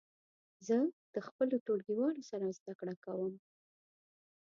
زه 0.67 0.77
د 1.13 1.15
خپلو 1.27 1.55
ټولګیوالو 1.65 2.21
سره 2.31 2.45
زده 2.57 2.73
کړه 2.79 2.95
کوم. 3.05 3.33